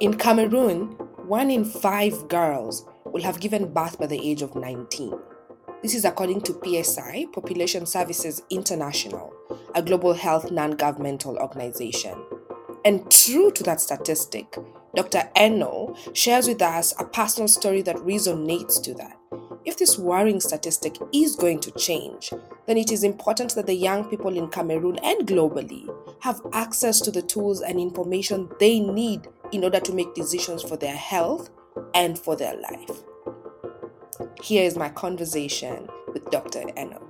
[0.00, 0.86] In Cameroon,
[1.26, 5.12] one in five girls will have given birth by the age of 19.
[5.82, 9.30] This is according to PSI, Population Services International,
[9.74, 12.16] a global health non governmental organization.
[12.82, 14.56] And true to that statistic,
[14.96, 15.28] Dr.
[15.36, 19.18] Eno shares with us a personal story that resonates to that.
[19.66, 22.32] If this worrying statistic is going to change,
[22.66, 27.10] then it is important that the young people in Cameroon and globally have access to
[27.10, 31.50] the tools and information they need in order to make decisions for their health
[31.94, 33.02] and for their life.
[34.42, 36.64] Here is my conversation with Dr.
[36.76, 37.06] Eno.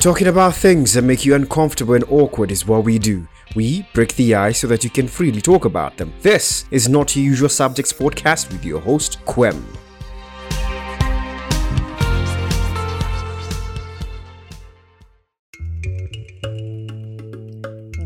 [0.00, 3.28] Talking about things that make you uncomfortable and awkward is what we do.
[3.54, 6.12] We break the ice so that you can freely talk about them.
[6.22, 9.64] This is not your usual subjects podcast with your host, Quem.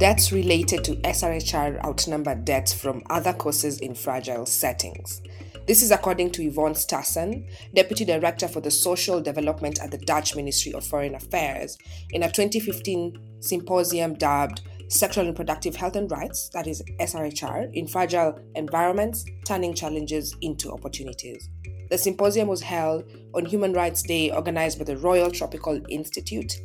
[0.06, 5.20] Deaths related to SRHR outnumber deaths from other causes in fragile settings.
[5.66, 10.36] This is according to Yvonne Stassen, Deputy Director for the Social Development at the Dutch
[10.36, 11.76] Ministry of Foreign Affairs,
[12.10, 17.88] in a 2015 symposium dubbed Sexual and Reproductive Health and Rights, that is SRHR, in
[17.88, 21.48] Fragile Environments, Turning Challenges into Opportunities.
[21.90, 26.60] The symposium was held on Human Rights Day organized by the Royal Tropical Institute,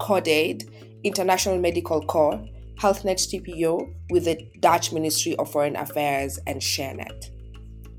[0.00, 0.70] Cordaid,
[1.04, 2.42] International Medical Corps,
[2.78, 7.30] HealthNet TPO with the Dutch Ministry of Foreign Affairs and ShareNet.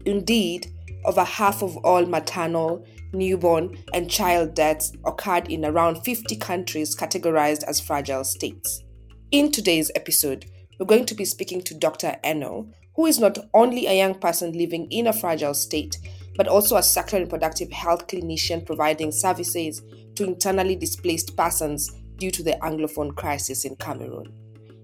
[0.06, 0.72] Indeed,
[1.06, 7.64] over half of all maternal, newborn, and child deaths occurred in around 50 countries categorized
[7.64, 8.84] as fragile states.
[9.32, 10.46] In today's episode,
[10.80, 12.16] we're going to be speaking to Dr.
[12.24, 15.98] Eno, who is not only a young person living in a fragile state,
[16.36, 19.82] but also a sexual and reproductive health clinician providing services
[20.16, 24.32] to internally displaced persons due to the Anglophone crisis in Cameroon.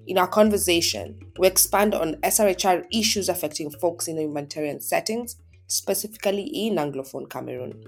[0.06, 5.38] In our conversation, we expand on SRHR issues affecting folks in humanitarian settings,
[5.68, 7.82] specifically in Anglophone Cameroon.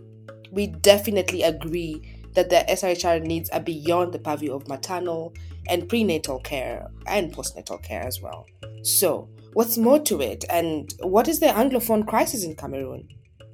[0.52, 5.34] We definitely agree that the SRHR needs are beyond the purview of maternal
[5.68, 8.46] and prenatal care and postnatal care as well.
[8.84, 13.10] So, what's more to it, and what is the Anglophone crisis in Cameroon?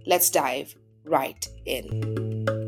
[0.06, 2.61] Let's dive right in.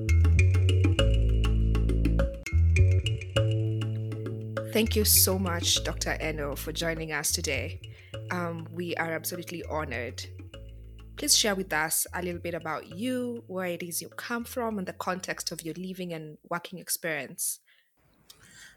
[4.73, 6.17] Thank you so much, Dr.
[6.19, 7.79] Eno, for joining us today.
[8.31, 10.25] Um, we are absolutely honored.
[11.15, 14.79] Please share with us a little bit about you, where it is you come from,
[14.79, 17.59] and the context of your living and working experience.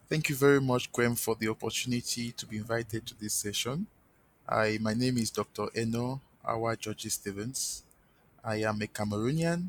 [0.06, 3.86] Thank you very much, Quem, for the opportunity to be invited to this session.
[4.46, 5.68] I, my name is Dr.
[5.74, 7.84] Eno Awa George Stevens.
[8.44, 9.68] I am a Cameroonian,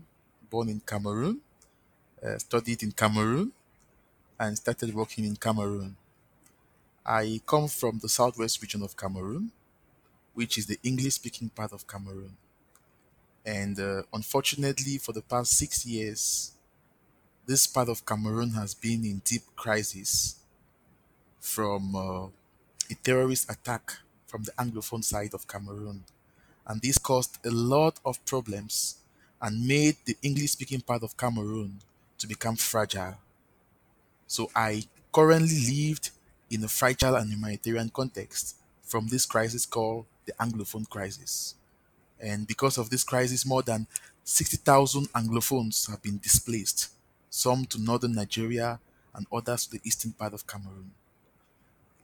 [0.49, 1.39] born in Cameroon,
[2.21, 3.53] uh, studied in Cameroon,
[4.37, 5.95] and started working in Cameroon.
[7.07, 9.51] I come from the southwest region of Cameroon,
[10.33, 12.35] which is the English speaking part of Cameroon.
[13.45, 16.51] And uh, unfortunately, for the past six years,
[17.45, 20.35] this part of Cameroon has been in deep crisis
[21.39, 22.25] from uh,
[22.91, 23.93] a terrorist attack
[24.27, 26.03] from the Anglophone side of Cameroon.
[26.67, 28.97] And this caused a lot of problems
[29.41, 31.79] and made the English speaking part of Cameroon
[32.17, 33.15] to become fragile.
[34.27, 36.11] So I currently lived
[36.49, 41.55] in a fragile and humanitarian context from this crisis called the Anglophone crisis.
[42.19, 43.87] And because of this crisis, more than
[44.23, 46.89] 60,000 Anglophones have been displaced,
[47.29, 48.79] some to northern Nigeria
[49.13, 50.91] and others to the eastern part of Cameroon.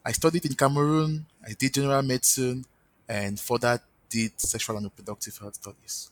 [0.06, 2.66] I studied in Cameroon, I did general medicine,
[3.08, 3.80] and further
[4.10, 6.12] did sexual and reproductive health studies.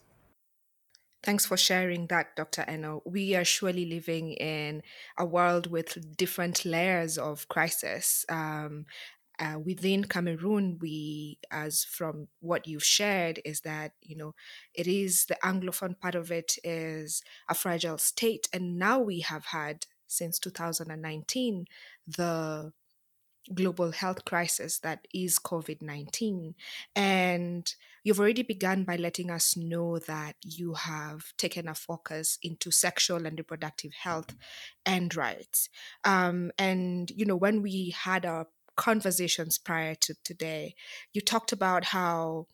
[1.24, 2.64] Thanks for sharing that, Dr.
[2.68, 3.04] Eno.
[3.06, 4.82] We are surely living in
[5.18, 8.26] a world with different layers of crisis.
[8.28, 8.86] Um,
[9.40, 14.34] uh, within Cameroon, we, as from what you've shared, is that you know
[14.74, 19.46] it is the Anglophone part of it is a fragile state, and now we have
[19.46, 21.66] had since 2019
[22.08, 22.74] the
[23.54, 26.56] global health crisis that is COVID 19.
[26.96, 27.74] And
[28.04, 33.26] you've already begun by letting us know that you have taken a focus into sexual
[33.26, 34.36] and reproductive health
[34.86, 35.70] and rights.
[36.04, 40.76] Um, and, you know, when we had our conversations prior to today,
[41.14, 42.48] you talked about how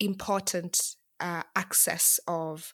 [0.00, 2.72] important uh, access of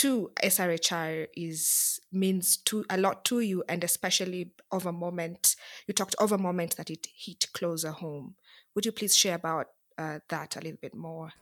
[0.00, 5.56] to SRHR is means to a lot to you, and especially of a moment
[5.86, 8.34] you talked of a moment that it hit closer home.
[8.74, 9.66] Would you please share about
[9.98, 11.32] uh, that a little bit more?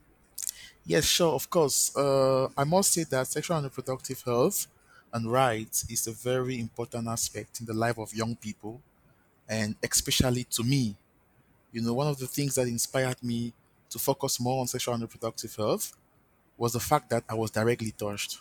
[0.84, 1.96] Yes, sure, of course.
[1.96, 4.66] Uh, I must say that sexual and reproductive health
[5.12, 8.80] and rights is a very important aspect in the life of young people,
[9.48, 10.96] and especially to me.
[11.70, 13.52] You know, one of the things that inspired me
[13.90, 15.96] to focus more on sexual and reproductive health
[16.56, 18.40] was the fact that I was directly touched.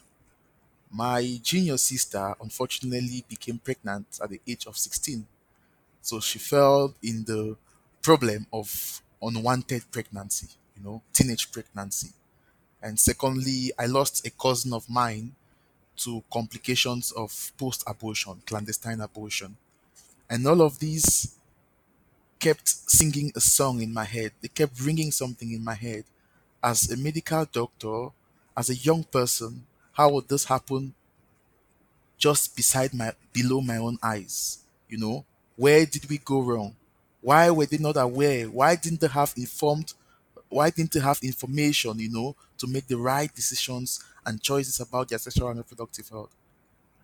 [0.89, 5.25] My junior sister unfortunately became pregnant at the age of 16.
[6.01, 7.57] So she fell in the
[8.01, 10.47] problem of unwanted pregnancy,
[10.77, 12.09] you know, teenage pregnancy.
[12.81, 15.35] And secondly, I lost a cousin of mine
[15.97, 19.57] to complications of post abortion, clandestine abortion.
[20.29, 21.35] And all of these
[22.39, 24.31] kept singing a song in my head.
[24.41, 26.05] They kept ringing something in my head.
[26.63, 28.09] As a medical doctor,
[28.55, 29.66] as a young person,
[29.97, 30.93] how would this happen
[32.17, 34.59] just beside my below my own eyes?
[34.87, 36.75] You know, where did we go wrong?
[37.21, 38.45] Why were they not aware?
[38.45, 39.93] Why didn't they have informed?
[40.49, 45.09] Why didn't they have information, you know, to make the right decisions and choices about
[45.09, 46.29] their sexual and reproductive health?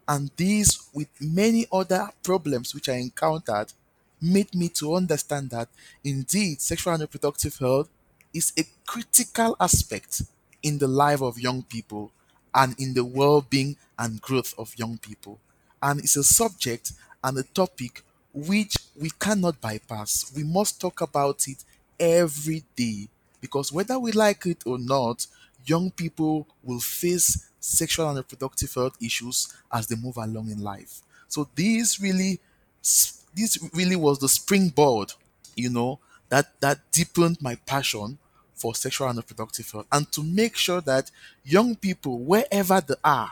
[0.07, 3.73] And these, with many other problems which I encountered,
[4.21, 5.69] made me to understand that
[6.03, 7.89] indeed sexual and reproductive health
[8.33, 10.21] is a critical aspect
[10.61, 12.11] in the life of young people
[12.55, 15.39] and in the well-being and growth of young people.
[15.81, 18.03] And it's a subject and a topic
[18.33, 20.31] which we cannot bypass.
[20.35, 21.63] We must talk about it
[21.99, 23.07] every day
[23.41, 25.27] because whether we like it or not,
[25.65, 31.01] young people will face sexual and reproductive health issues as they move along in life.
[31.27, 32.39] So this really
[32.81, 35.13] this really was the springboard,
[35.55, 35.99] you know,
[36.29, 38.17] that that deepened my passion
[38.55, 41.11] for sexual and reproductive health and to make sure that
[41.43, 43.31] young people wherever they are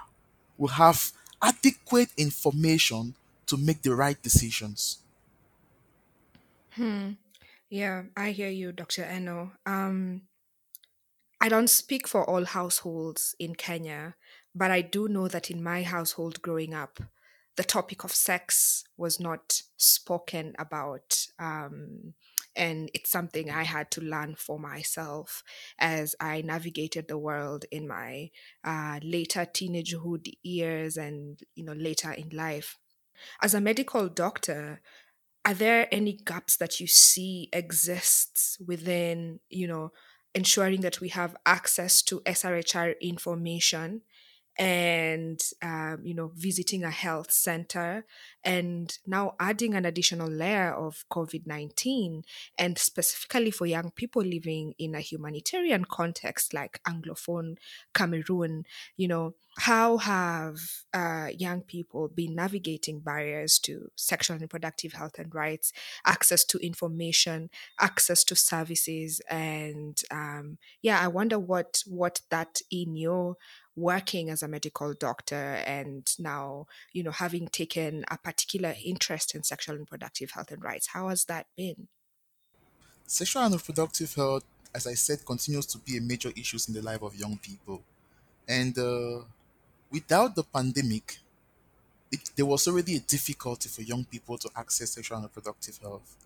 [0.57, 3.15] will have adequate information
[3.47, 4.99] to make the right decisions.
[6.71, 7.11] Hmm.
[7.69, 9.03] Yeah, I hear you, Dr.
[9.03, 9.53] Eno.
[9.65, 10.23] Um,
[11.39, 14.15] I don't speak for all households in Kenya,
[14.53, 16.99] but I do know that in my household growing up,
[17.55, 21.27] the topic of sex was not spoken about.
[21.39, 22.13] Um,
[22.55, 25.43] and it's something I had to learn for myself
[25.79, 28.29] as I navigated the world in my
[28.63, 32.77] uh, later teenagehood years and you know later in life.
[33.41, 34.81] As a medical doctor,
[35.45, 39.91] are there any gaps that you see exists within you know
[40.33, 44.01] ensuring that we have access to SRHR information
[44.61, 48.05] and um, you know visiting a health center
[48.43, 52.21] and now adding an additional layer of covid-19
[52.59, 57.57] and specifically for young people living in a humanitarian context like anglophone
[57.95, 58.63] cameroon
[58.97, 60.59] you know how have
[60.93, 65.73] uh, young people been navigating barriers to sexual and reproductive health and rights
[66.05, 67.49] access to information
[67.79, 73.35] access to services and um, yeah i wonder what what that in your
[73.75, 79.43] working as a medical doctor and now, you know, having taken a particular interest in
[79.43, 80.87] sexual and reproductive health and rights.
[80.87, 81.87] How has that been?
[83.07, 86.81] Sexual and reproductive health, as I said, continues to be a major issue in the
[86.81, 87.81] life of young people.
[88.47, 89.21] And uh,
[89.89, 91.17] without the pandemic,
[92.11, 96.17] it, there was already a difficulty for young people to access sexual and reproductive health.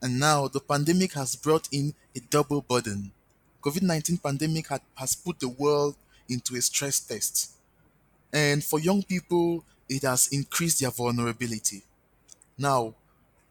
[0.00, 3.10] And now the pandemic has brought in a double burden.
[3.62, 5.96] COVID-19 pandemic had, has put the world
[6.28, 7.52] into a stress test.
[8.32, 11.82] And for young people, it has increased their vulnerability.
[12.58, 12.94] Now,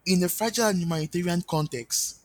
[0.05, 2.17] in a fragile humanitarian context,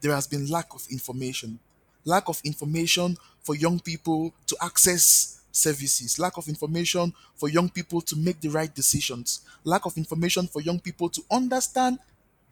[0.00, 1.58] there has been lack of information.
[2.04, 8.00] Lack of information for young people to access services, lack of information for young people
[8.00, 11.98] to make the right decisions, lack of information for young people to understand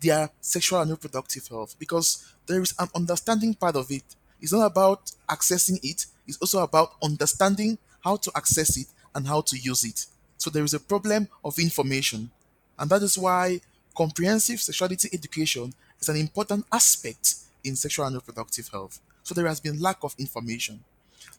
[0.01, 4.05] their sexual and reproductive health because there is an understanding part of it.
[4.41, 9.41] It's not about accessing it, it's also about understanding how to access it and how
[9.41, 10.07] to use it.
[10.39, 12.31] So there is a problem of information.
[12.79, 13.61] And that is why
[13.97, 19.01] comprehensive sexuality education is an important aspect in sexual and reproductive health.
[19.23, 20.85] So there has been lack of information.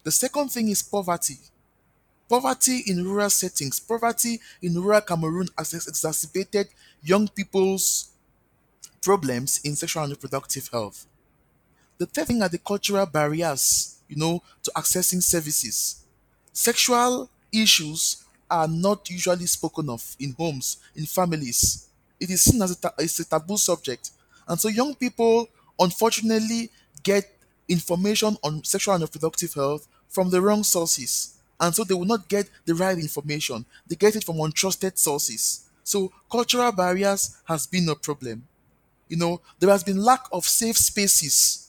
[0.04, 1.38] The second thing is poverty.
[2.28, 6.68] Poverty in rural settings, poverty in rural Cameroon has exacerbated
[7.02, 8.10] young people's
[9.02, 11.06] problems in sexual and reproductive health.
[11.98, 16.04] The third thing are the cultural barriers, you know, to accessing services.
[16.54, 21.88] Sexual issues are not usually spoken of in homes, in families.
[22.20, 24.12] It is seen as a, ta- a taboo subject.
[24.48, 25.48] And so young people,
[25.80, 26.70] unfortunately,
[27.04, 27.26] get
[27.68, 31.34] information on sexual and reproductive health from the wrong sources.
[31.60, 33.66] And so they will not get the right information.
[33.88, 35.68] They get it from untrusted sources.
[35.84, 38.48] So cultural barriers has been a problem.
[39.10, 41.67] You know, there has been lack of safe spaces,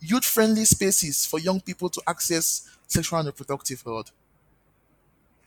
[0.00, 4.10] youth-friendly spaces for young people to access sexual and reproductive health.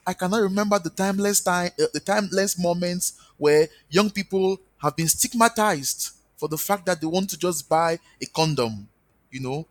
[0.05, 5.07] I cannot remember the timeless time, uh, the timeless moments where young people have been
[5.07, 8.87] stigmatized for the fact that they want to just buy a condom,
[9.31, 9.65] you know,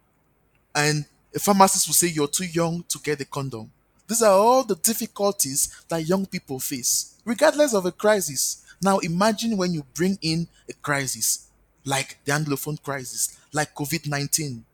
[0.74, 3.70] and a pharmacist will say you're too young to get a condom.
[4.08, 8.64] These are all the difficulties that young people face, regardless of a crisis.
[8.82, 11.48] Now imagine when you bring in a crisis
[11.84, 14.64] like the Anglophone crisis, like COVID 19.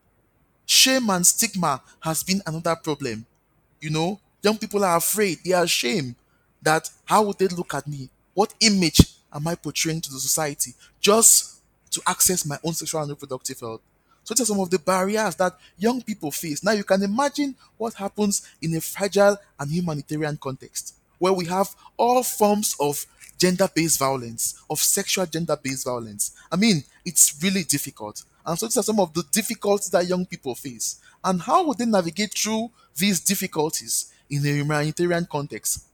[0.79, 3.27] Shame and stigma has been another problem.
[3.81, 6.15] You know, young people are afraid, they are ashamed
[6.63, 8.09] that how would they look at me?
[8.33, 9.01] What image
[9.33, 13.81] am I portraying to the society just to access my own sexual and reproductive health?
[14.23, 16.63] So these are some of the barriers that young people face.
[16.63, 21.75] Now you can imagine what happens in a fragile and humanitarian context where we have
[21.97, 23.05] all forms of
[23.37, 26.37] gender-based violence, of sexual gender-based violence.
[26.53, 28.23] I mean, it's really difficult.
[28.49, 31.01] And so these are some of the difficulties that young people face.
[31.23, 35.85] And how would they navigate through these difficulties in a humanitarian context?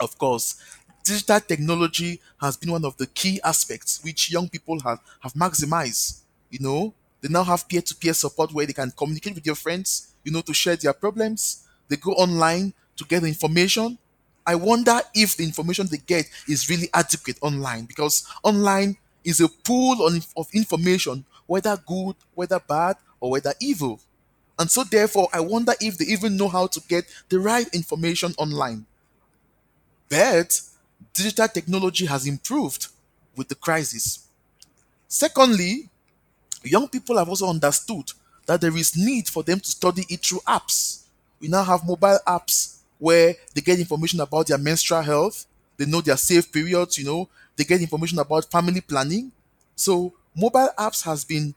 [0.00, 0.56] Of course,
[1.04, 6.20] digital technology has been one of the key aspects which young people have, have maximized.
[6.48, 10.32] You know, they now have peer-to-peer support where they can communicate with your friends, you
[10.32, 11.66] know, to share their problems.
[11.88, 13.98] They go online to get information.
[14.46, 19.48] I wonder if the information they get is really adequate online because online is a
[19.48, 23.98] pool of information, whether good, whether bad, or whether evil.
[24.56, 28.34] And so, therefore, I wonder if they even know how to get the right information
[28.38, 28.86] online.
[30.08, 30.60] But
[31.12, 32.88] digital technology has improved
[33.36, 34.20] with the crisis.
[35.08, 35.90] Secondly,
[36.64, 38.12] young people have also understood
[38.46, 41.02] that there is need for them to study it through apps.
[41.40, 46.00] We now have mobile apps where they get information about their menstrual health, they know
[46.02, 49.32] their safe periods, you know, they get information about family planning.
[49.76, 51.54] So, mobile apps has been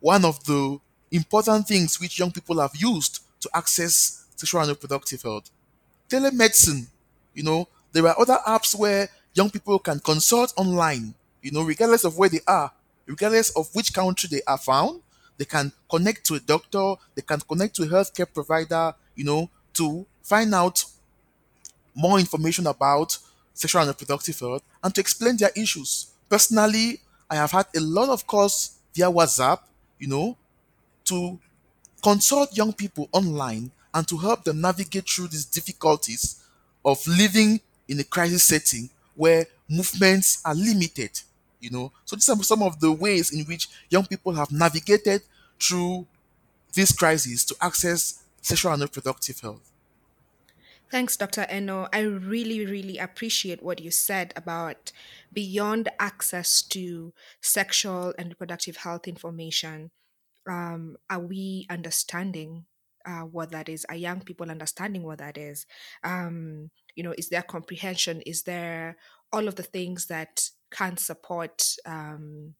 [0.00, 0.78] one of the
[1.10, 5.50] important things which young people have used to access sexual and reproductive health.
[6.08, 6.86] Telemedicine,
[7.34, 12.04] you know, there are other apps where young people can consult online, you know, regardless
[12.04, 12.72] of where they are
[13.06, 15.00] regardless of which country they are found.
[15.36, 19.50] They can connect to a doctor, they can connect to a healthcare provider, you know,
[19.74, 20.84] to find out
[21.94, 23.18] more information about
[23.54, 26.06] sexual and reproductive health and to explain their issues.
[26.28, 27.00] Personally,
[27.30, 29.60] I have had a lot of calls via WhatsApp,
[29.98, 30.36] you know,
[31.06, 31.38] to
[32.02, 36.42] consult young people online and to help them navigate through these difficulties
[36.84, 41.20] of living in a crisis setting where movements are limited
[41.62, 41.92] you know.
[42.06, 45.22] So these are some of the ways in which young people have navigated
[45.60, 46.06] through
[46.74, 49.69] this crisis to access sexual and reproductive health
[50.90, 51.42] Thanks, Dr.
[51.42, 51.86] Eno.
[51.92, 54.90] I really, really appreciate what you said about
[55.32, 59.92] beyond access to sexual and reproductive health information.
[60.48, 62.64] Um, are we understanding
[63.06, 63.84] uh, what that is?
[63.88, 65.64] Are young people understanding what that is?
[66.02, 68.20] Um, you know, is there comprehension?
[68.22, 68.96] Is there
[69.32, 72.54] all of the things that can support um,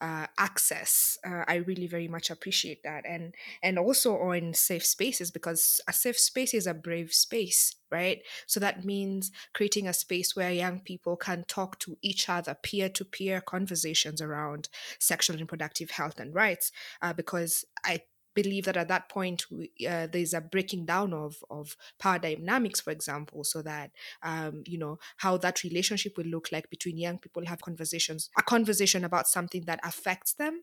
[0.00, 1.18] uh, access.
[1.24, 5.92] Uh, I really very much appreciate that, and and also on safe spaces because a
[5.92, 8.22] safe space is a brave space, right?
[8.46, 12.88] So that means creating a space where young people can talk to each other, peer
[12.90, 16.72] to peer conversations around sexual and reproductive health and rights.
[17.02, 18.00] Uh, because I
[18.34, 19.44] believe that at that point
[19.88, 23.90] uh, there's a breaking down of of power dynamics for example so that
[24.22, 28.42] um, you know how that relationship will look like between young people have conversations a
[28.42, 30.62] conversation about something that affects them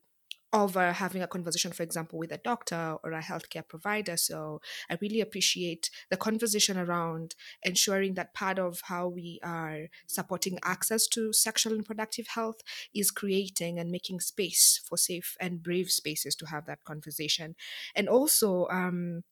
[0.54, 4.16] over having a conversation, for example, with a doctor or a healthcare provider.
[4.16, 10.58] So I really appreciate the conversation around ensuring that part of how we are supporting
[10.64, 12.62] access to sexual and reproductive health
[12.94, 17.56] is creating and making space for safe and brave spaces to have that conversation.
[17.96, 19.24] And also, um,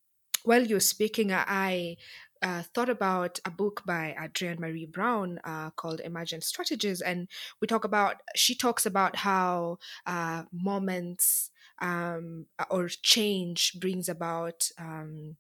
[0.44, 1.98] while you're speaking, I
[2.42, 7.28] uh, thought about a book by Adrienne Maree Brown uh, called Emergent Strategies, and
[7.62, 11.52] we talk about she talks about how uh, moments
[11.82, 15.38] um, or change brings about um,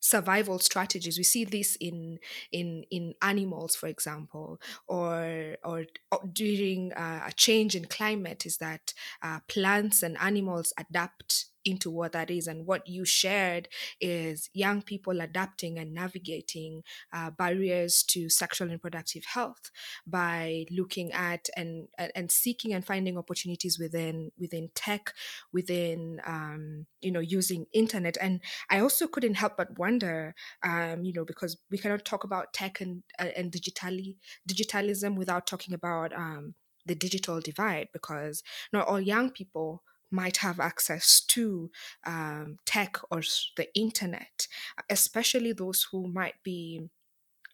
[0.00, 1.18] survival strategies.
[1.18, 2.18] We see this in
[2.52, 8.58] in in animals for example or or, or during uh, a change in climate is
[8.58, 12.46] that uh, plants and animals adapt into what that is.
[12.46, 13.68] And what you shared
[14.00, 16.82] is young people adapting and navigating
[17.12, 19.70] uh, barriers to sexual and reproductive health
[20.06, 25.12] by looking at and and seeking and finding opportunities within within tech,
[25.52, 28.16] within um, you know using internet.
[28.20, 32.52] And I also couldn't help but wonder, um, you know, because we cannot talk about
[32.52, 34.16] tech and uh, and digitally
[34.48, 36.54] digitalism without talking about um,
[36.86, 41.70] the digital divide because not all young people might have access to
[42.06, 43.22] um, tech or
[43.56, 44.46] the internet,
[44.90, 46.88] especially those who might be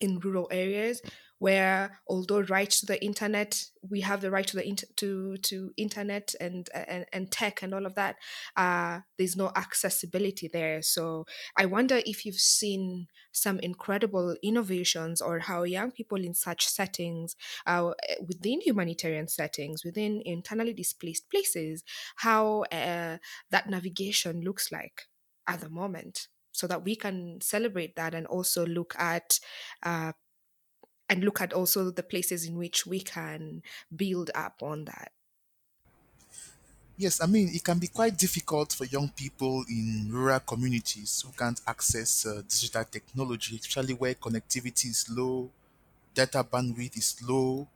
[0.01, 1.01] in rural areas
[1.39, 5.73] where although right to the internet we have the right to the inter- to to
[5.77, 8.17] internet and, and and tech and all of that
[8.57, 10.83] uh there's no accessibility there.
[10.83, 16.67] So i wonder if you've seen some incredible innovations or how young people in such
[16.67, 17.37] settings
[17.67, 17.93] uh,
[18.27, 21.83] within humanitarian settings within internally displaced places
[22.17, 23.19] how uh,
[23.51, 25.09] that navigation looks like
[25.47, 29.41] at the moment so that we can celebrate that and also look at
[29.83, 30.13] uh,
[31.09, 33.63] and look at also the places in which we can
[33.95, 35.13] build up on that.
[36.97, 41.33] Yes, I mean, it can be quite difficult for young people in rural communities who
[41.33, 45.51] can't access uh, digital technology, especially where connectivity is low,
[46.15, 47.69] data bandwidth is low,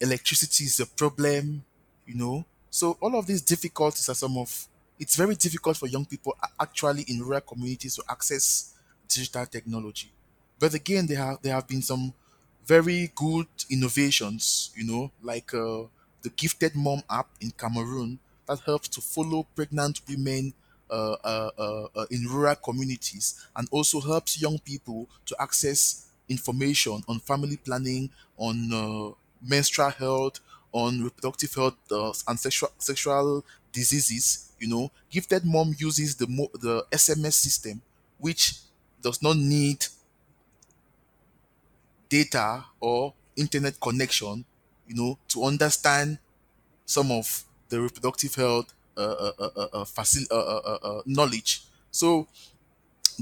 [0.00, 1.64] electricity is a problem,
[2.06, 2.44] you know.
[2.70, 4.68] So all of these difficulties are some of
[5.02, 8.74] it's very difficult for young people actually in rural communities to access
[9.08, 10.10] digital technology.
[10.58, 12.14] But again, there have there have been some
[12.64, 15.84] very good innovations, you know, like uh,
[16.22, 20.54] the Gifted Mom app in Cameroon that helps to follow pregnant women
[20.90, 27.02] uh, uh, uh, uh, in rural communities and also helps young people to access information
[27.08, 29.14] on family planning, on uh,
[29.46, 30.40] menstrual health,
[30.72, 31.76] on reproductive health
[32.28, 34.51] and sexual sexual diseases.
[34.62, 37.82] You know, Gifted Mom uses the mo- the SMS system,
[38.18, 38.54] which
[39.02, 39.86] does not need
[42.08, 44.44] data or internet connection,
[44.86, 46.18] you know, to understand
[46.86, 49.84] some of the reproductive health uh, uh, uh, uh,
[50.30, 51.62] uh, uh, uh, knowledge.
[51.92, 52.28] So,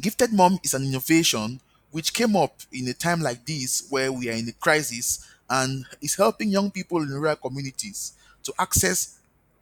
[0.00, 1.61] Gifted Mom is an innovation
[1.92, 5.87] which came up in a time like this where we are in a crisis and
[6.02, 9.20] is helping young people in rural communities to access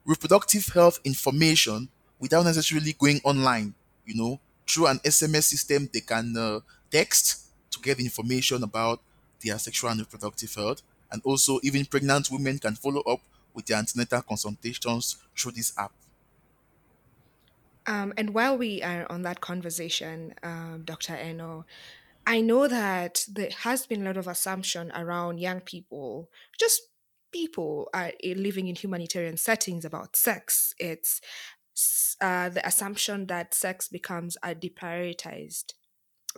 [0.09, 1.89] reproductive health information
[2.19, 3.75] without necessarily going online.
[4.07, 6.61] You know, through an SMS system, they can uh,
[6.91, 9.01] text to get information about
[9.45, 10.83] their sexual and reproductive health.
[11.13, 13.21] And also, even pregnant women can follow up
[13.55, 15.93] with their antenatal consultations through this app.
[17.87, 21.15] Um, and while we are on that conversation, um, Dr.
[21.15, 21.65] Eno,
[22.27, 26.29] I know that there has been a lot of assumption around young people,
[26.59, 26.83] just
[27.33, 30.75] people are living in humanitarian settings about sex.
[30.79, 31.21] It's
[32.21, 35.75] uh, the assumption that sex becomes a deprioritized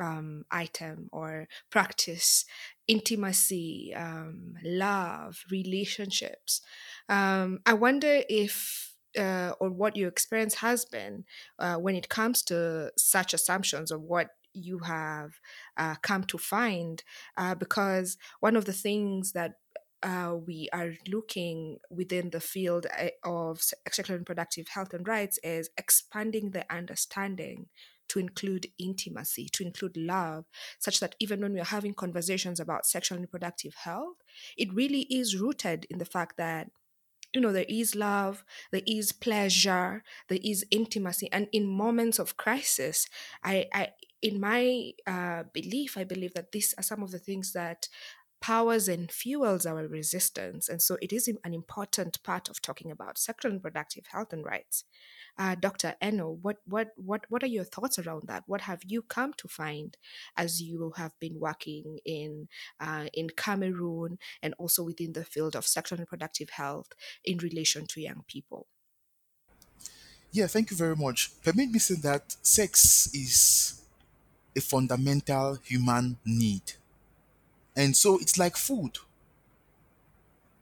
[0.00, 2.44] um, item or practice,
[2.87, 6.61] intimacy, um, love, relationships.
[7.09, 11.24] Um, I wonder if uh, or what your experience has been
[11.59, 15.33] uh, when it comes to such assumptions or what you have
[15.76, 17.03] uh, come to find,
[17.37, 19.53] uh, because one of the things that
[20.03, 25.39] uh, we are looking within the field uh, of sexual and reproductive health and rights
[25.43, 27.67] is expanding the understanding
[28.09, 30.45] to include intimacy, to include love,
[30.81, 34.17] such that even when we're having conversations about sexual and reproductive health,
[34.57, 36.71] it really is rooted in the fact that
[37.33, 41.29] you know there is love there is pleasure there is intimacy.
[41.33, 43.07] And in moments of crisis
[43.45, 43.89] i i
[44.21, 47.89] in my uh, belief i believe that these are some of the things that
[48.40, 53.18] powers and fuels our resistance and so it is an important part of talking about
[53.18, 54.85] sexual and reproductive health and rights
[55.38, 59.03] uh, dr eno what what what what are your thoughts around that what have you
[59.03, 59.96] come to find
[60.37, 62.48] as you have been working in
[62.81, 66.92] uh, in cameroon and also within the field of sexual and reproductive health
[67.24, 68.66] in relation to young people.
[70.33, 71.31] Yeah, thank you very much.
[71.42, 73.83] Permit me say that sex is
[74.55, 76.80] a fundamental human need.
[77.76, 78.98] And so it's like food.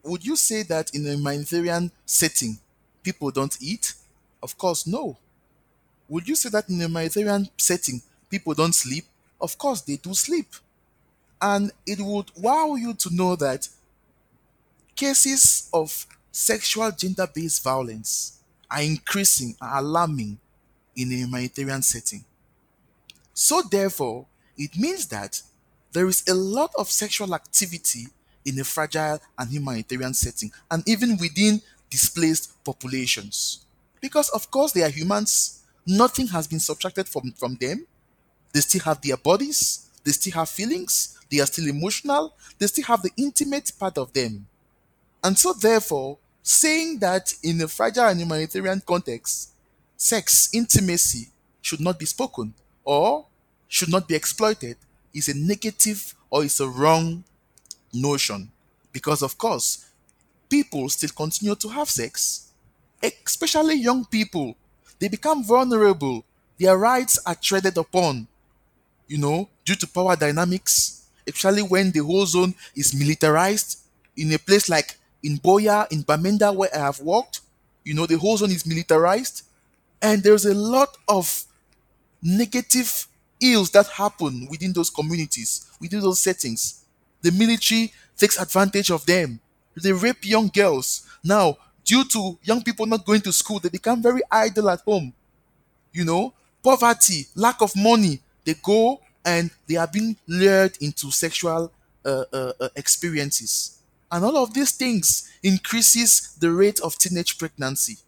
[0.02, 2.58] Would you say that in a humanitarian setting,
[3.02, 3.94] people don't eat?
[4.42, 5.16] Of course, no.
[6.08, 9.06] Would you say that in a humanitarian setting, people don't sleep?
[9.40, 10.48] Of course, they do sleep.
[11.40, 13.68] And it would wow you to know that
[14.96, 18.38] cases of sexual gender based violence
[18.70, 20.38] are increasing, are alarming
[20.96, 22.24] in a humanitarian setting.
[23.34, 25.40] So, therefore, it means that
[25.92, 28.07] there is a lot of sexual activity
[28.44, 33.64] in a fragile and humanitarian setting, and even within displaced populations.
[34.01, 37.87] Because, of course, they are humans, nothing has been subtracted from, from them.
[38.53, 42.85] They still have their bodies, they still have feelings, they are still emotional, they still
[42.85, 44.46] have the intimate part of them.
[45.22, 49.51] And so, therefore, saying that in a fragile and humanitarian context,
[49.96, 51.29] sex, intimacy
[51.61, 53.27] should not be spoken or
[53.68, 54.77] should not be exploited
[55.18, 57.24] is a negative or is a wrong
[57.92, 58.50] notion.
[58.92, 59.87] Because, of course,
[60.48, 62.50] people still continue to have sex,
[63.02, 64.57] especially young people.
[64.98, 66.24] They become vulnerable,
[66.59, 68.26] their rights are treaded upon,
[69.07, 73.78] you know, due to power dynamics, especially when the whole zone is militarized.
[74.16, 77.40] In a place like in Buea, in Bamenda, where I have worked,
[77.85, 79.42] you know, the whole zone is militarized,
[80.02, 81.44] and there's a lot of
[82.22, 83.07] negative
[83.40, 86.85] ills that happen within those communities, within those settings.
[87.22, 89.40] The military takes advantage of them.
[89.81, 91.07] They rape young girls.
[91.22, 95.12] Now, due to young people not going to school, they become very idle at home.
[95.92, 101.72] You know, poverty, lack of money, they go and they are being lured into sexual
[102.05, 103.79] uh, uh, uh, experiences.
[104.11, 107.98] And all of these things increases the rate of teenage pregnancy,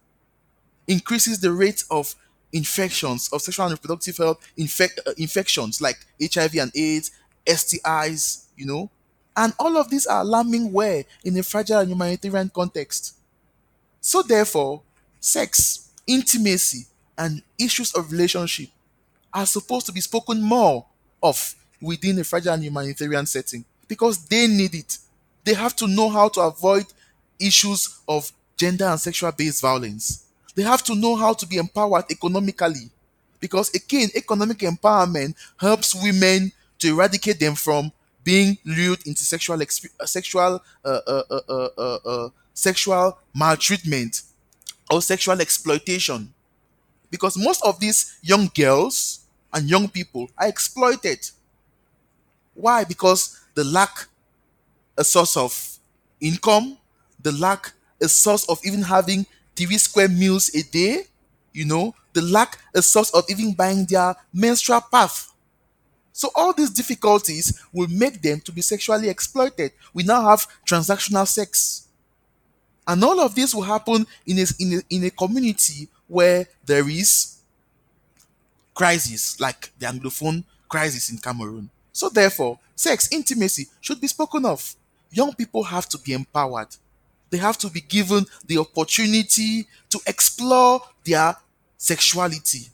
[0.87, 2.14] increases the rate of
[2.52, 7.10] infections, of sexual and reproductive health infect, uh, infections like HIV and AIDS,
[7.46, 8.90] STIs, you know.
[9.36, 13.14] And all of these are alarming where in a fragile and humanitarian context.
[14.00, 14.82] So therefore,
[15.20, 16.86] sex, intimacy,
[17.16, 18.70] and issues of relationship
[19.32, 20.86] are supposed to be spoken more
[21.22, 24.98] of within a fragile and humanitarian setting because they need it.
[25.44, 26.86] They have to know how to avoid
[27.38, 30.24] issues of gender and sexual based violence.
[30.54, 32.90] They have to know how to be empowered economically
[33.38, 37.92] because, again, economic empowerment helps women to eradicate them from
[38.24, 44.22] being lured into sexual exp- uh, sexual uh, uh, uh, uh, uh, sexual maltreatment
[44.90, 46.32] or sexual exploitation
[47.10, 49.20] because most of these young girls
[49.52, 51.20] and young people are exploited.
[52.54, 52.84] Why?
[52.84, 54.06] Because they lack
[54.98, 55.78] a source of
[56.20, 56.78] income,
[57.22, 59.26] they lack a source of even having
[59.66, 61.05] three square meals a day,
[61.53, 65.33] you know, they lack a source of even buying their menstrual path.
[66.12, 69.73] So all these difficulties will make them to be sexually exploited.
[69.94, 71.87] We now have transactional sex.
[72.87, 76.88] And all of this will happen in a, in a, in a community where there
[76.88, 77.38] is
[78.75, 81.70] crisis, like the Anglophone crisis in Cameroon.
[81.92, 84.75] So, therefore, sex, intimacy should be spoken of.
[85.12, 86.68] Young people have to be empowered.
[87.31, 91.37] They have to be given the opportunity to explore their
[91.79, 92.69] sexuality.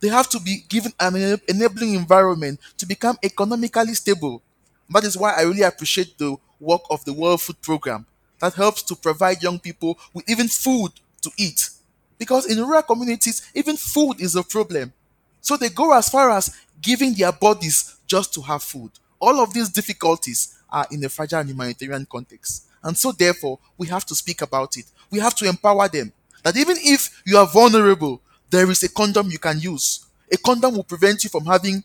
[0.00, 4.42] They have to be given an enabling environment to become economically stable.
[4.88, 8.06] That is why I really appreciate the work of the World Food Program
[8.40, 11.70] that helps to provide young people with even food to eat.
[12.18, 14.92] Because in rural communities, even food is a problem.
[15.40, 18.90] So they go as far as giving their bodies just to have food.
[19.18, 22.64] All of these difficulties are in a fragile humanitarian context.
[22.82, 24.86] And so, therefore, we have to speak about it.
[25.10, 26.12] We have to empower them.
[26.42, 30.06] That even if you are vulnerable, there is a condom you can use.
[30.32, 31.84] A condom will prevent you from having,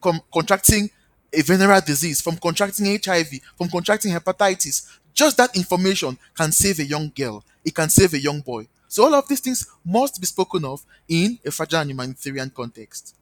[0.00, 0.90] com- contracting
[1.32, 4.86] a venereal disease, from contracting HIV, from contracting hepatitis.
[5.12, 7.44] Just that information can save a young girl.
[7.64, 8.66] It can save a young boy.
[8.88, 13.14] So all of these things must be spoken of in a fragile humanitarian context.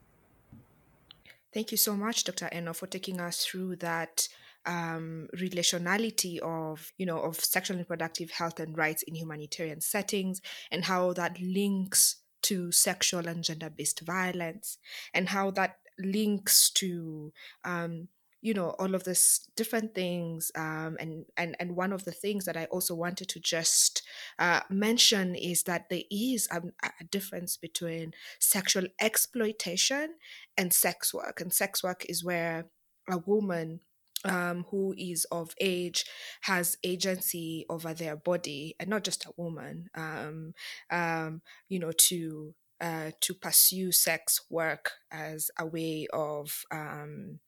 [1.52, 2.48] Thank you so much, Dr.
[2.52, 4.28] Eno, for taking us through that
[4.68, 10.40] um, relationality of you know of sexual and reproductive health and rights in humanitarian settings
[10.70, 14.78] and how that links to sexual and gender-based violence
[15.14, 17.32] and how that links to
[17.64, 18.08] um,
[18.42, 22.44] you know all of this different things um, and and and one of the things
[22.44, 24.02] that i also wanted to just
[24.38, 30.14] uh, mention is that there is a, a difference between sexual exploitation
[30.56, 32.66] and sex work and sex work is where
[33.10, 33.80] a woman
[34.24, 36.04] um, who is of age
[36.42, 40.54] has agency over their body and not just a woman um,
[40.90, 47.40] um, you know to uh, to pursue sex work as a way of um,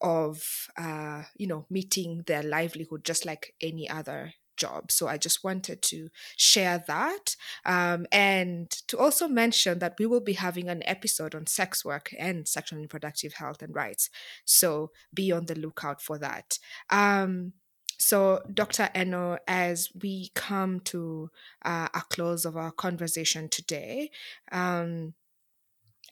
[0.00, 4.90] of uh, you know meeting their livelihood just like any other job.
[4.90, 10.20] So I just wanted to share that um, and to also mention that we will
[10.20, 14.10] be having an episode on sex work and sexual and reproductive health and rights.
[14.44, 16.58] So be on the lookout for that.
[16.90, 17.52] Um,
[17.98, 18.90] so, Dr.
[18.96, 21.30] Eno, as we come to
[21.64, 24.10] uh, a close of our conversation today,
[24.50, 25.14] um,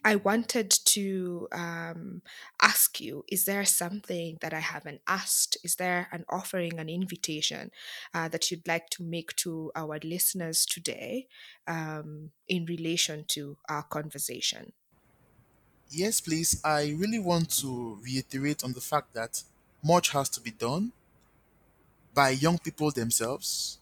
[0.04, 2.22] I wanted to um,
[2.60, 5.58] ask you is there something that I haven't asked?
[5.62, 7.70] Is there an offering, an invitation
[8.14, 11.28] uh, that you'd like to make to our listeners today
[11.66, 14.72] um, in relation to our conversation?
[15.90, 16.60] Yes, please.
[16.64, 19.42] I really want to reiterate on the fact that
[19.82, 20.92] much has to be done
[22.14, 23.78] by young people themselves,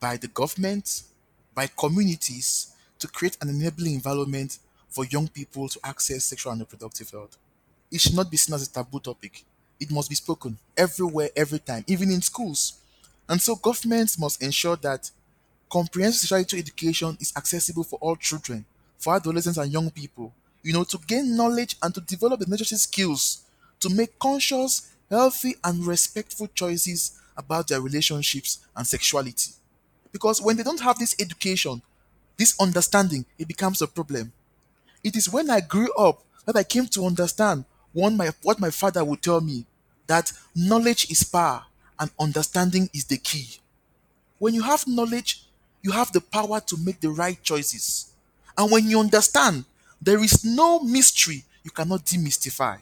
[0.00, 1.02] by the government,
[1.54, 7.10] by communities to create an enabling environment for young people to access sexual and reproductive
[7.10, 7.36] health.
[7.90, 9.44] It should not be seen as a taboo topic.
[9.80, 12.74] It must be spoken everywhere, every time, even in schools.
[13.28, 15.10] And so governments must ensure that
[15.70, 18.64] comprehensive sexuality education is accessible for all children,
[18.98, 22.78] for adolescents and young people, you know, to gain knowledge and to develop the necessary
[22.78, 23.42] skills
[23.80, 29.52] to make conscious, healthy and respectful choices about their relationships and sexuality.
[30.12, 31.82] Because when they don't have this education,
[32.36, 34.32] this understanding, it becomes a problem.
[35.04, 38.70] It is when I grew up that I came to understand one my what my
[38.70, 39.66] father would tell me
[40.06, 41.64] that knowledge is power
[41.98, 43.58] and understanding is the key.
[44.38, 45.44] When you have knowledge,
[45.82, 48.12] you have the power to make the right choices.
[48.56, 49.64] And when you understand,
[50.00, 52.78] there is no mystery you cannot demystify.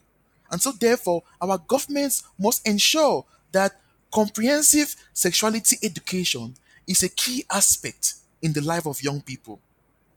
[0.50, 3.79] And so, therefore, our governments must ensure that
[4.12, 6.55] comprehensive sexuality education
[6.87, 9.59] is a key aspect in the life of young people.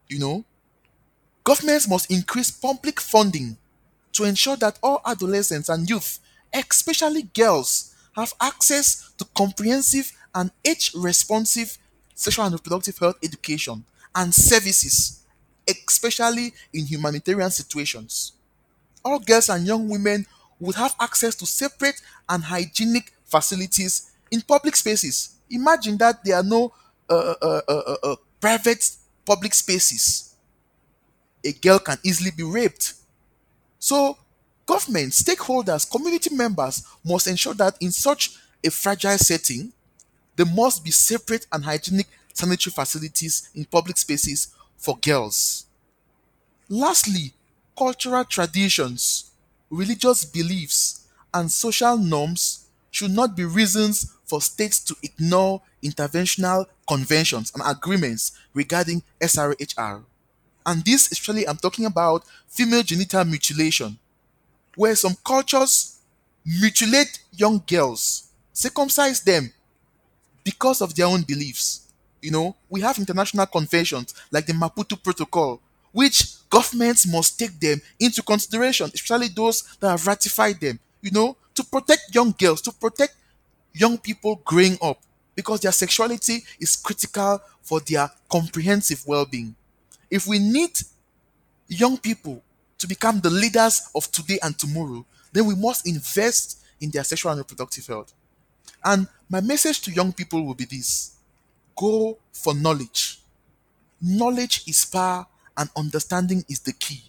[0.08, 0.46] You know,
[1.50, 3.58] governments must increase public funding
[4.14, 6.20] to ensure that all adolescents and youth,
[6.54, 11.76] especially girls, have access to comprehensive and age responsive
[12.14, 13.84] sexual and reproductive health education
[14.14, 15.22] and services,
[15.68, 18.34] especially in humanitarian situations.
[19.04, 20.28] All girls and young women
[20.60, 25.32] would have access to separate and hygienic facilities in public spaces.
[25.50, 26.72] Imagine that there are no
[27.10, 28.88] uh, uh, uh, uh, uh, private
[29.26, 30.29] public spaces.
[31.50, 32.94] A girl can easily be raped.
[33.80, 34.20] So,
[34.68, 39.74] government, stakeholders, community members must ensure that in such a fragile setting,
[40.36, 45.66] there must be separate and hygienic sanitary facilities in public spaces for girls.
[46.70, 47.34] Lastly,
[47.76, 49.32] cultural traditions,
[49.72, 57.52] religious beliefs, and social norms should not be reasons for states to ignore interventional conventions
[57.56, 60.04] and agreements regarding SRHR.
[60.70, 63.98] And this, especially, I'm talking about female genital mutilation,
[64.76, 65.98] where some cultures
[66.46, 69.52] mutilate young girls, circumcise them
[70.44, 71.88] because of their own beliefs.
[72.22, 75.60] You know, we have international conventions like the Maputo Protocol,
[75.92, 81.36] which governments must take them into consideration, especially those that have ratified them, you know,
[81.56, 83.16] to protect young girls, to protect
[83.74, 85.02] young people growing up,
[85.34, 89.56] because their sexuality is critical for their comprehensive well being.
[90.10, 90.72] If we need
[91.67, 92.41] young people
[92.78, 97.32] to become the leaders of today and tomorrow, then we must invest in their sexual
[97.32, 98.13] and reproductive health.
[98.84, 101.15] And my message to young people will be this
[101.76, 103.22] go for knowledge.
[104.02, 105.26] Knowledge is power,
[105.58, 107.04] and understanding is the key.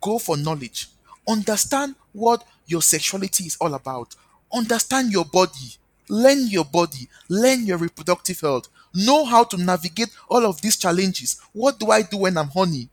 [0.00, 0.88] Go for knowledge.
[1.28, 4.14] Understand what your sexuality is all about.
[4.52, 5.76] Understand your body.
[6.08, 7.08] Learn your body.
[7.28, 8.68] Learn your reproductive health.
[8.94, 11.40] Know how to navigate all of these challenges.
[11.52, 12.88] What do I do when I'm horny?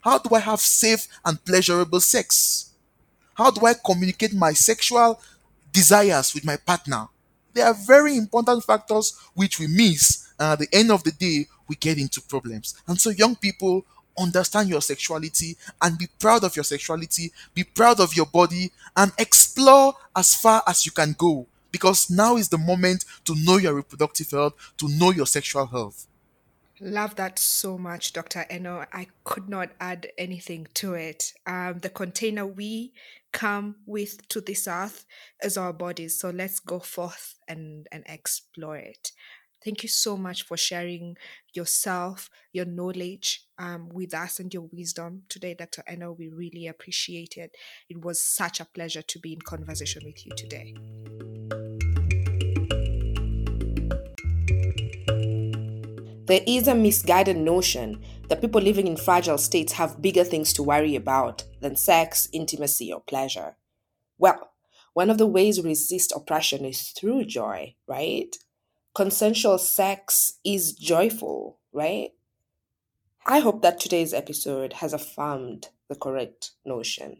[0.00, 2.70] How do I have safe and pleasurable sex?
[3.34, 5.20] How do I communicate my sexual
[5.72, 7.08] desires with my partner?
[7.54, 11.46] They are very important factors which we miss, and at the end of the day,
[11.66, 12.74] we get into problems.
[12.86, 13.84] And so, young people,
[14.18, 19.12] understand your sexuality and be proud of your sexuality, be proud of your body, and
[19.18, 21.46] explore as far as you can go.
[21.70, 26.06] Because now is the moment to know your reproductive health, to know your sexual health.
[26.80, 28.46] Love that so much, Dr.
[28.48, 28.84] Eno.
[28.92, 31.32] I could not add anything to it.
[31.44, 32.92] Um, the container we
[33.32, 35.04] come with to this earth
[35.42, 36.20] is our bodies.
[36.20, 39.10] So let's go forth and, and explore it.
[39.64, 41.16] Thank you so much for sharing
[41.52, 45.82] yourself, your knowledge um, with us, and your wisdom today, Dr.
[45.86, 46.12] Eno.
[46.12, 47.56] We really appreciate it.
[47.88, 50.74] It was such a pleasure to be in conversation with you today.
[56.28, 60.62] There is a misguided notion that people living in fragile states have bigger things to
[60.62, 63.56] worry about than sex, intimacy, or pleasure.
[64.18, 64.50] Well,
[64.92, 68.36] one of the ways we resist oppression is through joy, right?
[68.94, 72.10] Consensual sex is joyful, right?
[73.30, 77.18] I hope that today's episode has affirmed the correct notion.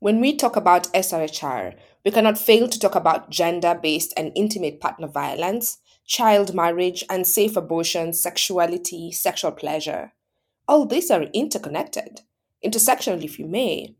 [0.00, 4.80] When we talk about SRHR, we cannot fail to talk about gender based and intimate
[4.80, 10.10] partner violence, child marriage, and safe abortion, sexuality, sexual pleasure.
[10.66, 12.22] All these are interconnected,
[12.64, 13.94] intersectional, if you may.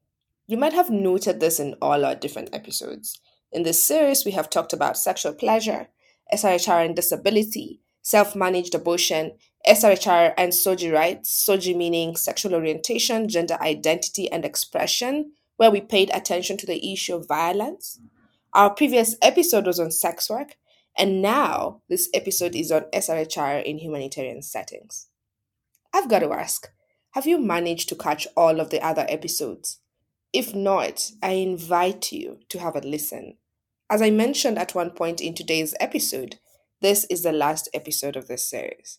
[0.49, 3.21] You might have noted this in all our different episodes.
[3.53, 5.87] In this series, we have talked about sexual pleasure,
[6.35, 9.33] SRHR and disability, self managed abortion,
[9.67, 16.11] SRHR and SOGI rights, SOGI meaning sexual orientation, gender identity, and expression, where we paid
[16.15, 18.01] attention to the issue of violence.
[18.55, 20.57] Our previous episode was on sex work,
[20.97, 25.09] and now this episode is on SRHR in humanitarian settings.
[25.93, 26.69] I've got to ask
[27.15, 29.81] have you managed to catch all of the other episodes?
[30.33, 33.37] If not, I invite you to have a listen.
[33.91, 36.39] As I mentioned at one point in today's episode,
[36.81, 38.99] this is the last episode of this series.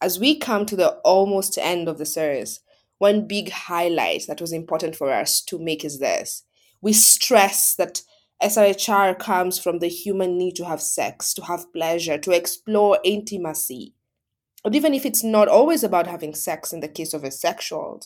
[0.00, 2.60] As we come to the almost end of the series,
[2.98, 6.44] one big highlight that was important for us to make is this.
[6.80, 8.02] We stress that
[8.42, 13.94] SRHR comes from the human need to have sex, to have pleasure, to explore intimacy.
[14.62, 18.00] But even if it's not always about having sex in the case of a sexual,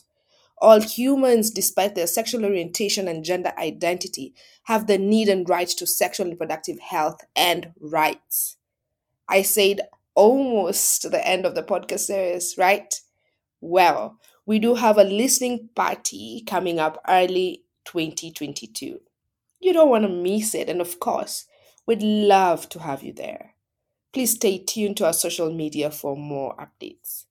[0.59, 5.85] all humans, despite their sexual orientation and gender identity, have the need and right to
[5.85, 8.57] sexual and reproductive health and rights.
[9.29, 9.81] I said
[10.15, 12.93] almost the end of the podcast series, right?
[13.61, 18.99] Well, we do have a listening party coming up early 2022.
[19.59, 21.45] You don't want to miss it, and of course,
[21.85, 23.55] we'd love to have you there.
[24.13, 27.25] Please stay tuned to our social media for more updates.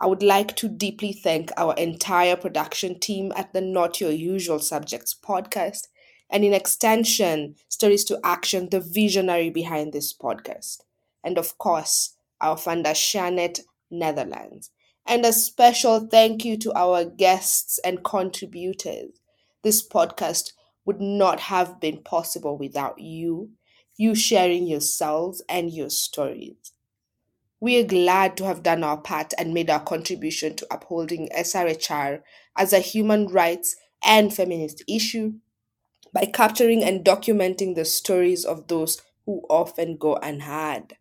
[0.00, 4.58] I would like to deeply thank our entire production team at the Not Your Usual
[4.58, 5.88] Subjects podcast,
[6.30, 10.78] and in extension, Stories to Action, the visionary behind this podcast.
[11.24, 13.60] And of course, our funder, ShareNet
[13.90, 14.70] Netherlands.
[15.06, 19.20] And a special thank you to our guests and contributors.
[19.62, 20.52] This podcast
[20.84, 23.50] would not have been possible without you,
[23.96, 26.72] you sharing yourselves and your stories.
[27.60, 32.20] We are glad to have done our part and made our contribution to upholding SRHR
[32.56, 35.34] as a human rights and feminist issue
[36.12, 40.96] by capturing and documenting the stories of those who often go unheard.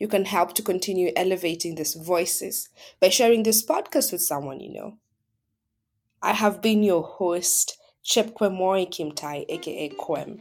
[0.00, 4.72] You can help to continue elevating these voices by sharing this podcast with someone you
[4.72, 4.96] know.
[6.22, 10.40] I have been your host, Chepkwemoi Kimtai, aka Kwem,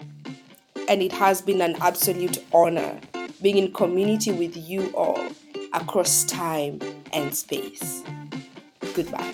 [0.87, 2.99] and it has been an absolute honor
[3.41, 5.27] being in community with you all
[5.73, 6.79] across time
[7.13, 8.01] and space.
[8.93, 9.33] Goodbye.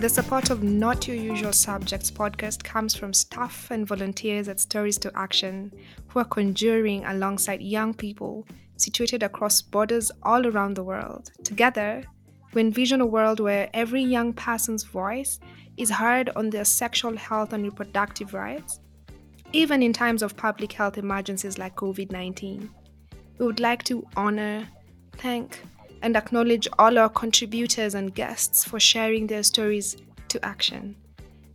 [0.00, 4.96] The support of Not Your Usual Subjects podcast comes from staff and volunteers at Stories
[4.96, 5.70] to Action
[6.08, 8.46] who are conjuring alongside young people
[8.78, 11.30] situated across borders all around the world.
[11.44, 12.02] Together,
[12.54, 15.38] we envision a world where every young person's voice
[15.76, 18.80] is heard on their sexual health and reproductive rights,
[19.52, 22.70] even in times of public health emergencies like COVID 19.
[23.36, 24.66] We would like to honor,
[25.18, 25.60] thank,
[26.02, 29.96] and acknowledge all our contributors and guests for sharing their stories
[30.28, 30.96] to action.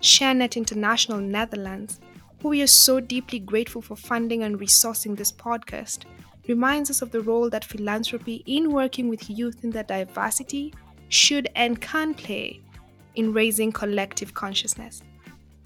[0.02, 2.00] ShareNet International Netherlands,
[2.42, 6.04] who we are so deeply grateful for funding and resourcing this podcast,
[6.48, 10.74] reminds us of the role that philanthropy in working with youth in their diversity
[11.10, 12.62] should and can play
[13.16, 15.02] in raising collective consciousness.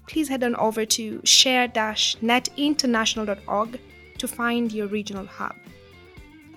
[0.06, 3.80] Please head on over to share-netinternational.org
[4.18, 5.54] to find your regional hub.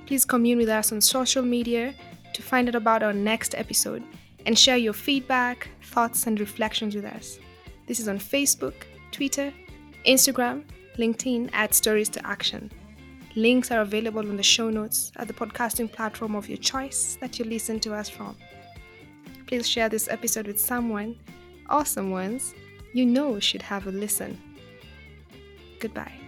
[0.06, 1.94] Please commune with us on social media
[2.34, 4.04] to find out about our next episode
[4.46, 7.40] and share your feedback, thoughts, and reflections with us.
[7.88, 8.74] This is on Facebook,
[9.12, 9.54] Twitter,
[10.06, 10.64] Instagram,
[10.98, 12.72] LinkedIn at Stories to Action.
[13.36, 17.40] Links are available in the show notes at the podcasting platform of your choice that
[17.40, 18.36] you listen to us from
[19.54, 21.16] please share this episode with someone
[21.70, 22.56] or someone's
[22.94, 24.36] you know should have a listen.
[25.80, 26.23] Goodbye.